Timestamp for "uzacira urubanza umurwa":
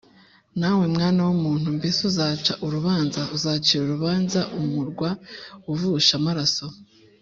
3.35-5.09